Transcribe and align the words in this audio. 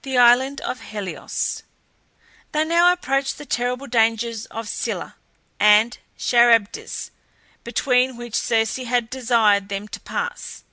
THE 0.00 0.16
ISLAND 0.16 0.62
OF 0.62 0.80
HELIOS. 0.80 1.62
They 2.52 2.64
now 2.64 2.90
approached 2.90 3.36
the 3.36 3.44
terrible 3.44 3.86
dangers 3.86 4.46
of 4.46 4.66
Scylla 4.66 5.16
and 5.60 5.98
Charybdis, 6.16 7.10
between 7.62 8.16
which 8.16 8.34
Circe 8.34 8.76
had 8.76 9.10
desired 9.10 9.68
them 9.68 9.88
to 9.88 10.00
pass. 10.00 10.64